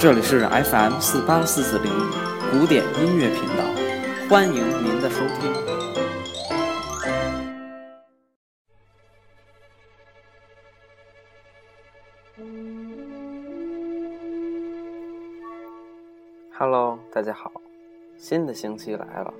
[0.00, 1.92] 这里是 FM 四八四四零
[2.50, 3.62] 古典音乐频道，
[4.30, 5.52] 欢迎您的收听。
[16.58, 17.52] Hello，大家好，
[18.16, 19.34] 新的星期来了，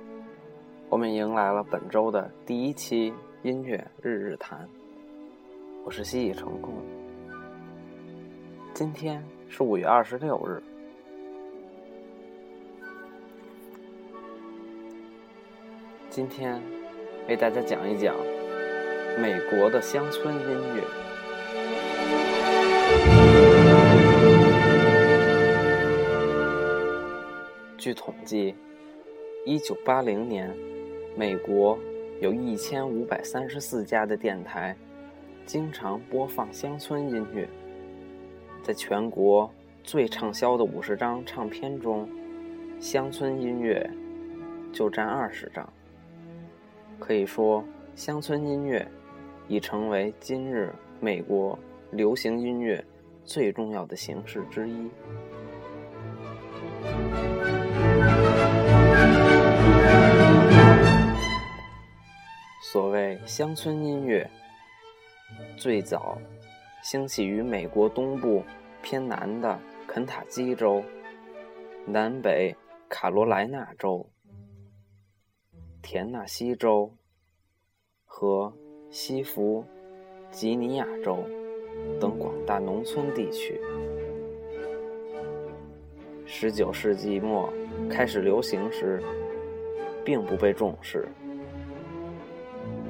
[0.89, 4.69] 我们迎来了本周的第一期音乐日日谈。
[5.83, 6.71] 我是西翼成空。
[8.75, 9.23] 今天
[9.53, 10.63] 是五月二十六日。
[16.09, 16.57] 今天
[17.27, 18.15] 为大家讲一讲
[19.19, 20.83] 美国的乡村音乐。
[27.77, 28.55] 据统计，
[29.45, 30.49] 一九八零年，
[31.17, 31.77] 美国
[32.21, 34.73] 有一千五百三十四家的电台
[35.45, 37.45] 经常播放乡村音乐。
[38.63, 39.51] 在全国
[39.83, 42.07] 最畅销的五十张唱片中，
[42.79, 43.89] 乡村音乐
[44.71, 45.67] 就占二十张。
[46.99, 47.63] 可以说，
[47.95, 48.87] 乡村音乐
[49.47, 51.57] 已成为今日美国
[51.89, 52.83] 流行音乐
[53.25, 54.89] 最重要的形式之一。
[62.71, 64.29] 所谓乡村音乐，
[65.57, 66.15] 最早。
[66.83, 68.43] 兴起于美国东部
[68.81, 70.83] 偏南的肯塔基州、
[71.85, 72.55] 南北
[72.89, 74.09] 卡罗来纳州、
[75.81, 76.91] 田纳西州
[78.05, 78.51] 和
[78.89, 79.63] 西弗
[80.31, 81.23] 吉尼亚州
[81.99, 83.59] 等广大农村地区。
[86.25, 87.51] 十九世纪末
[87.89, 89.01] 开始流行时，
[90.03, 91.07] 并不被重视，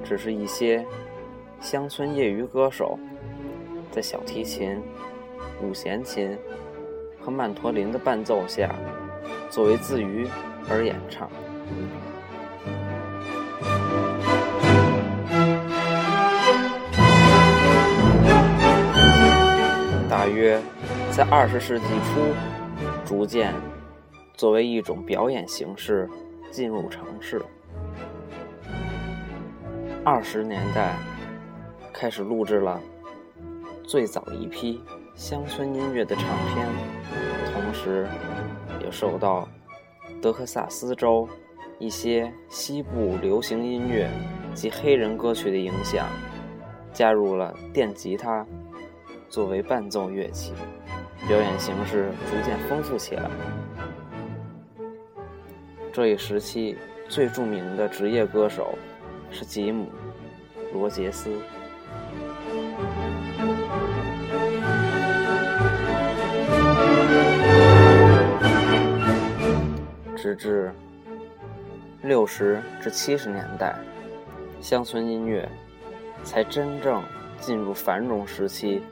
[0.04, 0.86] 只是一些
[1.60, 2.98] 乡村业余歌手。
[3.92, 4.82] 在小提琴、
[5.62, 6.38] 五弦琴
[7.20, 8.74] 和曼陀林的伴奏下，
[9.50, 10.28] 作为自娱
[10.70, 11.30] 而演唱。
[20.10, 20.62] 大约
[21.12, 22.22] 在二十世纪初，
[23.06, 23.54] 逐渐
[24.34, 26.10] 作为一种表演形式
[26.52, 27.42] 进入城市。
[30.04, 30.96] 二十年代
[31.94, 32.80] 开始录制了。
[33.84, 34.82] 最早一批
[35.22, 36.68] 乡村音乐的唱片，
[37.54, 38.10] 同时
[38.84, 39.48] 也受到
[40.20, 41.30] 德克萨斯州
[41.78, 44.10] 一些西部流行音乐
[44.56, 46.08] 及黑人歌曲的影响，
[46.92, 48.44] 加入了电吉他
[49.30, 50.54] 作为伴奏乐器，
[51.28, 53.30] 表演形式逐渐丰富起来。
[55.94, 56.76] 这一时期
[57.08, 58.74] 最著名的职业歌手
[59.30, 59.86] 是吉姆·
[60.74, 61.30] 罗杰斯。
[70.22, 70.72] 直至
[72.04, 73.76] 六十至七十年代，
[74.62, 75.50] 乡村音乐
[76.24, 77.04] 才真正
[77.40, 78.84] 进入繁荣时期。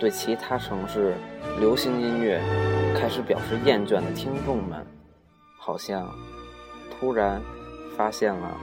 [0.00, 1.14] 对其他城市
[1.60, 2.42] 流行音乐
[2.96, 4.84] 开始表示厌倦的听众们，
[5.56, 6.12] 好像
[6.90, 7.40] 突然
[7.96, 8.56] 发现了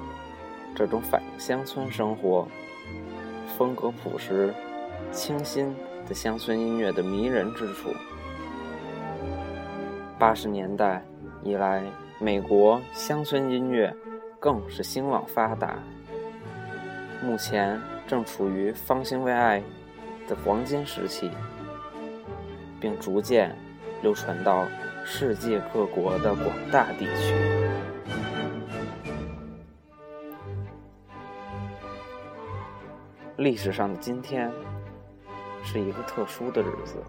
[0.75, 2.45] 这种反映乡村生活、
[3.57, 4.53] 风格朴实、
[5.09, 5.73] 清新
[6.05, 7.93] 的乡村音乐的迷人之处。
[10.19, 11.01] 八十年代。
[11.45, 11.83] 以来，
[12.19, 13.93] 美国乡村音乐
[14.39, 15.77] 更是兴旺发达，
[17.21, 19.61] 目前正处于方兴未艾
[20.25, 21.29] 的黄金时期，
[22.79, 23.53] 并逐渐
[24.01, 24.65] 流传到
[25.03, 27.35] 世界各国的广大地区。
[33.35, 34.49] 历史上的今天
[35.61, 37.03] 是一个特殊的日子，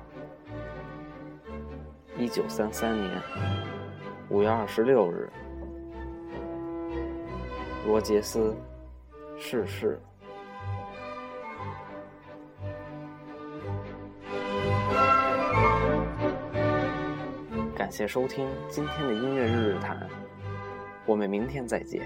[2.18, 3.22] 一九三三年。
[4.34, 5.30] 五月二十六日，
[7.86, 8.52] 罗杰斯
[9.38, 9.96] 逝世。
[17.76, 20.04] 感谢收听今天的音乐日日谈，
[21.06, 22.02] 我们明天再见。